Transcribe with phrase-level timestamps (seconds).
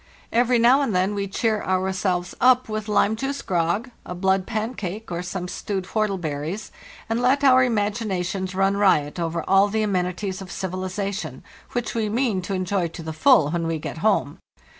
[0.31, 5.11] Every now and then we cheer ourselves up with lime juice grog, a blood pancake,
[5.11, 6.71] or some stewed whortleberries,
[7.07, 11.43] and let our im aginations run riot over all the amenities of civilization,
[11.73, 14.39] which we mean to enjoy to the full when we get home!